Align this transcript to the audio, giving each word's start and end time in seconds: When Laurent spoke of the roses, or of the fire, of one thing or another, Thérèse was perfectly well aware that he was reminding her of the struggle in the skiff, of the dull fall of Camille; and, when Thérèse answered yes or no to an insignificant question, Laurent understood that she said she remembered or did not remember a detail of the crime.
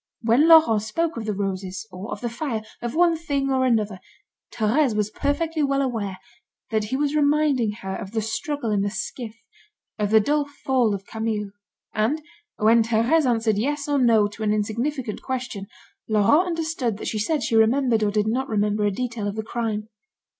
When 0.21 0.47
Laurent 0.47 0.81
spoke 0.81 1.15
of 1.15 1.25
the 1.27 1.35
roses, 1.35 1.87
or 1.91 2.09
of 2.11 2.21
the 2.21 2.29
fire, 2.29 2.63
of 2.81 2.95
one 2.95 3.15
thing 3.15 3.51
or 3.51 3.67
another, 3.67 3.99
Thérèse 4.51 4.95
was 4.95 5.11
perfectly 5.11 5.61
well 5.61 5.83
aware 5.83 6.17
that 6.71 6.85
he 6.85 6.97
was 6.97 7.15
reminding 7.15 7.73
her 7.83 7.95
of 7.95 8.09
the 8.09 8.21
struggle 8.23 8.71
in 8.71 8.81
the 8.81 8.89
skiff, 8.89 9.35
of 9.99 10.09
the 10.09 10.19
dull 10.19 10.45
fall 10.65 10.95
of 10.95 11.05
Camille; 11.05 11.51
and, 11.93 12.19
when 12.57 12.81
Thérèse 12.81 13.27
answered 13.29 13.59
yes 13.59 13.87
or 13.87 13.99
no 13.99 14.27
to 14.29 14.41
an 14.41 14.51
insignificant 14.51 15.21
question, 15.21 15.67
Laurent 16.09 16.47
understood 16.47 16.97
that 16.97 17.07
she 17.07 17.19
said 17.19 17.43
she 17.43 17.55
remembered 17.55 18.01
or 18.01 18.09
did 18.09 18.25
not 18.25 18.49
remember 18.49 18.85
a 18.85 18.91
detail 18.91 19.27
of 19.27 19.35
the 19.35 19.43
crime. 19.43 19.87